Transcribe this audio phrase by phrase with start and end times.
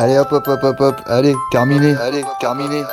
[0.00, 2.84] Allez hop hop hop hop hop, allez, terminé, allez, terminé.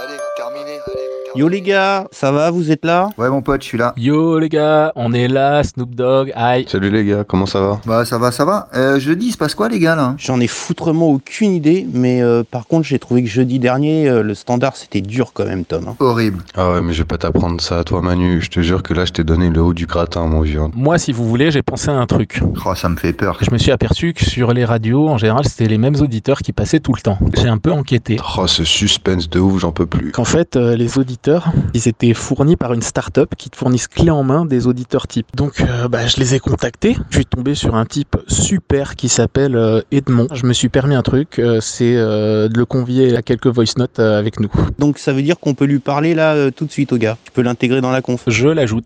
[1.35, 3.09] Yo les gars, ça va, vous êtes là?
[3.17, 3.93] Ouais mon pote, je suis là.
[3.97, 6.65] Yo les gars, on est là, Snoop Dogg, aïe.
[6.69, 7.81] Salut les gars, comment ça va?
[7.85, 8.69] Bah ça va, ça va.
[8.73, 10.15] Euh, jeudi, il se passe quoi les gars là?
[10.17, 14.23] J'en ai foutrement aucune idée, mais euh, par contre j'ai trouvé que jeudi dernier, euh,
[14.23, 15.89] le standard c'était dur quand même Tom.
[15.89, 15.95] hein.
[15.99, 16.41] Horrible.
[16.55, 18.93] Ah ouais, mais je vais pas t'apprendre ça à toi Manu, je te jure que
[18.93, 20.61] là je t'ai donné le haut du gratin mon vieux.
[20.73, 22.41] Moi, si vous voulez, j'ai pensé à un truc.
[22.65, 23.37] Oh, ça me fait peur.
[23.41, 26.53] Je me suis aperçu que sur les radios, en général, c'était les mêmes auditeurs qui
[26.53, 27.17] passaient tout le temps.
[27.37, 28.17] J'ai un peu enquêté.
[28.37, 30.11] Oh ce suspense de ouf, j'en peux plus.
[30.13, 34.09] Qu'en fait, euh, les auditeurs, ils étaient fournis par une start-up qui te fournissent clé
[34.11, 35.27] en main des auditeurs types.
[35.35, 36.95] Donc, euh, bah, je les ai contactés.
[37.09, 40.27] Je suis tombé sur un type super qui s'appelle euh, Edmond.
[40.33, 43.73] Je me suis permis un truc, euh, c'est euh, de le convier à quelques voice
[43.77, 44.51] notes euh, avec nous.
[44.77, 47.17] Donc ça veut dire qu'on peut lui parler là euh, tout de suite au gars.
[47.25, 48.23] Tu peux l'intégrer dans la conf.
[48.27, 48.85] Je l'ajoute.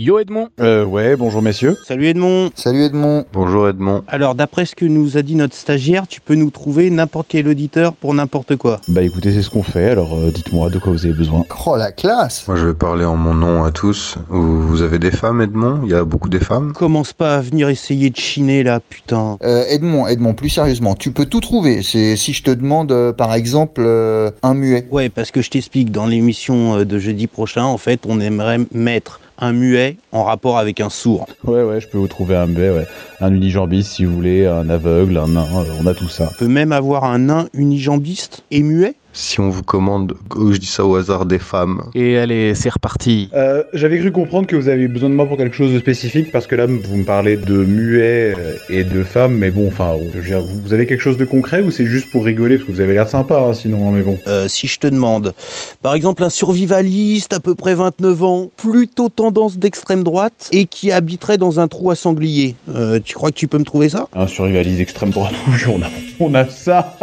[0.00, 1.76] Yo Edmond Euh, ouais, bonjour messieurs.
[1.84, 3.24] Salut Edmond Salut Edmond.
[3.32, 4.04] Bonjour Edmond.
[4.06, 7.48] Alors d'après ce que nous a dit notre stagiaire, tu peux nous trouver n'importe quel
[7.48, 8.80] auditeur pour n'importe quoi.
[8.86, 11.44] Bah écoutez, c'est ce qu'on fait, alors euh, dites-moi de quoi vous avez besoin.
[11.66, 14.18] Oh la classe Moi je vais parler en mon nom à tous.
[14.28, 15.80] Vous, vous avez des femmes Edmond?
[15.82, 16.74] Il y a beaucoup des femmes?
[16.74, 19.36] Commence pas à venir essayer de chiner là, putain.
[19.42, 21.82] euh, Edmond, Edmond, plus sérieusement, tu peux tout trouver.
[21.82, 24.86] C'est si je te demande euh, par exemple euh, un muet.
[24.92, 28.60] Ouais, parce que je t'explique, dans l'émission euh, de jeudi prochain, en fait, on aimerait
[28.72, 31.26] mettre un muet en rapport avec un sourd.
[31.44, 32.86] Ouais, ouais, je peux vous trouver un muet, ouais.
[33.20, 36.30] Un unijambiste si vous voulez, un aveugle, un nain, euh, on a tout ça.
[36.32, 38.94] On peut même avoir un nain unijambiste et muet?
[39.20, 41.82] Si on vous commande, oh, je dis ça au hasard, des femmes.
[41.96, 43.28] Et allez, c'est reparti.
[43.34, 46.30] Euh, J'avais cru comprendre que vous avez besoin de moi pour quelque chose de spécifique,
[46.30, 49.96] parce que là, vous me parlez de muets euh, et de femmes, mais bon, enfin,
[50.14, 52.68] je veux dire, vous avez quelque chose de concret ou c'est juste pour rigoler, parce
[52.68, 54.20] que vous avez l'air sympa, hein, sinon, hein, mais bon.
[54.28, 55.34] Euh, si je te demande,
[55.82, 60.92] par exemple, un survivaliste à peu près 29 ans, plutôt tendance d'extrême droite et qui
[60.92, 64.06] habiterait dans un trou à sanglier, euh, tu crois que tu peux me trouver ça?
[64.14, 65.34] Un survivaliste extrême droite,
[65.68, 65.88] on a,
[66.20, 66.96] on a ça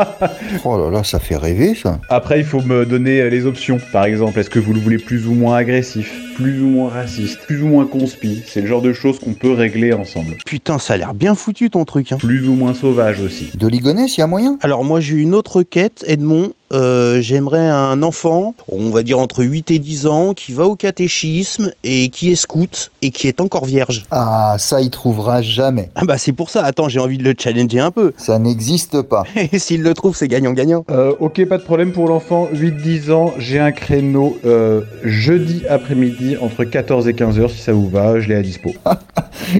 [0.64, 2.00] Oh là là, ça fait rêver ça.
[2.10, 3.80] Après, il faut me donner euh, les options.
[3.92, 7.40] Par exemple, est-ce que vous le voulez plus ou moins agressif, plus ou moins raciste,
[7.46, 8.44] plus ou moins conspi?
[8.46, 10.38] C'est le genre de choses qu'on peut régler ensemble.
[10.46, 12.12] Putain, ça a l'air bien foutu ton truc.
[12.12, 12.18] Hein.
[12.18, 13.52] Plus ou moins sauvage aussi.
[13.56, 14.58] De Ligonesse, y a moyen?
[14.62, 16.54] Alors moi j'ai une autre quête, Edmond.
[16.74, 20.76] Euh, J'aimerais un enfant, on va dire entre 8 et 10 ans, qui va au
[20.76, 24.04] catéchisme et qui est scout et qui est encore vierge.
[24.12, 25.90] Ah, ça il trouvera jamais.
[25.96, 28.14] Ah bah c'est pour ça, attends, j'ai envie de le challenger un peu.
[28.18, 29.24] Ça n'existe pas.
[29.52, 30.86] Et s'il le trouve, c'est gagnant-gagnant.
[30.90, 32.50] Euh, ok, pas de problème pour l'enfant.
[32.54, 37.74] 8-10 ans, j'ai un créneau euh, jeudi après-midi entre 14 et 15 heures si ça
[37.74, 38.74] vous va, je l'ai à dispo.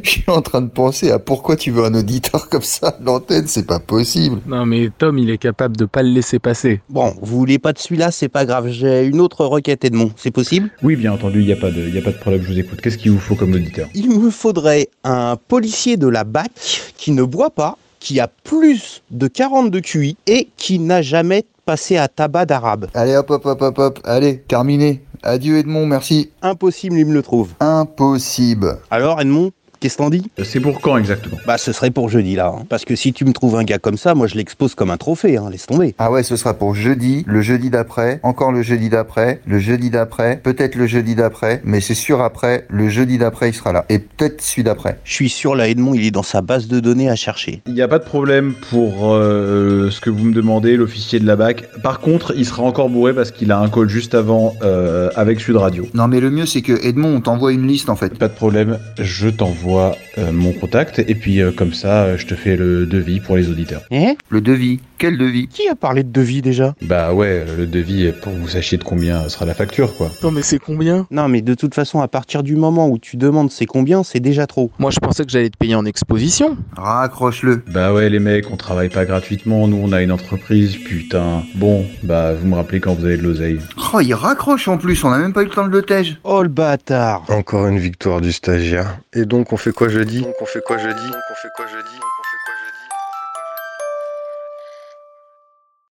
[0.04, 2.96] Je suis en train de penser à pourquoi tu veux un auditeur comme ça à
[3.04, 4.40] l'antenne, c'est pas possible.
[4.48, 6.82] Non mais Tom, il est capable de pas le laisser passer.
[6.96, 10.32] Bon, vous voulez pas de celui-là, c'est pas grave, j'ai une autre requête Edmond, c'est
[10.32, 10.70] possible?
[10.82, 12.58] Oui, bien entendu, il n'y a, pas de- y a pas de problème, je vous
[12.58, 12.80] écoute.
[12.80, 13.90] Qu'est-ce qu'il vous faut comme auditeur?
[13.96, 16.52] Il me faudrait un policier de la BAC
[16.96, 21.44] qui ne boit pas, qui a plus de 40 de QI et qui n'a jamais
[21.66, 22.88] passé à tabac d'arabe.
[22.94, 25.02] Allez hop hop hop hop hop, allez, terminé.
[25.22, 26.30] Adieu Edmond, merci.
[26.42, 27.50] Impossible, il me le trouve.
[27.60, 28.78] Impossible.
[28.90, 29.52] Alors Edmond,
[29.86, 31.38] qu'est-ce que t'en dis Euh, C'est pour quand exactement?
[31.46, 32.64] Bah ce serait pour jeudi là, hein.
[32.70, 34.98] parce que si tu me trouves un gars comme ça, moi je l'expose comme un
[34.98, 35.50] trophée, hein.
[35.52, 35.94] laisse tomber.
[36.00, 39.92] Ah ouais, ce sera pour jeudi, le jeudi d'après, encore le jeudi d'après, le jeudi
[39.92, 43.86] d'après, peut-être le jeudi d'après, mais c'est sûr après, le jeudi d'après il sera là.
[43.90, 44.98] Et peut-être celui d'après.
[45.04, 47.62] Je suis sûr là Edmond, il est dans sa base de données à chercher.
[47.68, 51.28] Il n'y a pas de problème pour euh, ce que vous me demandez, l'officier de
[51.28, 51.66] la BAC.
[51.84, 55.40] Par contre, il sera encore bourré parce qu'il a un call juste avant euh, avec
[55.40, 55.86] Sud Radio.
[55.94, 58.18] Non mais le mieux c'est que Edmond, on t'envoie une liste en fait.
[58.18, 62.26] Pas de problème, je t'envoie euh, mon contact et puis euh, comme ça, euh, je
[62.26, 63.82] te fais le devis pour les auditeurs.
[63.92, 64.80] Hein Le devis?
[64.98, 65.48] Quel devis?
[65.48, 66.74] Qui a parlé de devis déjà?
[66.82, 70.10] Bah ouais, le devis pour que vous sachiez de combien sera la facture quoi.
[70.24, 71.06] Non mais c'est combien?
[71.12, 74.20] Non mais de toute façon, à partir du moment où tu demandes c'est combien, c'est
[74.20, 74.72] déjà trop.
[74.80, 76.58] Moi je pensais que j'allais te payer en exposition.
[76.78, 77.64] Raccroche-le.
[77.68, 81.44] Bah ouais les mecs, on travaille pas gratuitement, nous on a une entreprise, putain.
[81.56, 83.60] Bon, bah vous me rappelez quand vous avez de l'oseille.
[83.94, 86.20] Oh, il raccroche en plus, on a même pas eu le temps de le tège.
[86.24, 88.98] Oh le bâtard Encore une victoire du stagiaire.
[89.14, 90.22] Et donc on fait quoi jeudi?
[90.22, 91.06] Donc on fait quoi jeudi?
[91.08, 91.66] Donc on fait quoi jeudi?
[91.66, 92.00] Donc on fait quoi jeudi